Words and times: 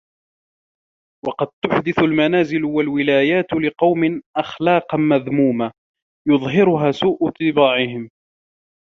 وَقَدْ 1.27 1.47
تُحْدِثُ 1.65 1.99
الْمَنَازِلُ 1.99 2.63
وَالْوِلَايَاتُ 2.65 3.53
لِقَوْمٍ 3.53 4.21
أَخْلَاقًا 4.37 4.97
مَذْمُومَةً 4.97 5.71
يُظْهِرُهَا 6.27 6.91
سُوءُ 6.91 7.29
طِبَاعِهِمْ 7.29 8.09